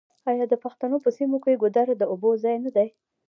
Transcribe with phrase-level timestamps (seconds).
[0.29, 2.87] آیا د پښتنو په سیمو کې ګودر د اوبو ځای نه دی؟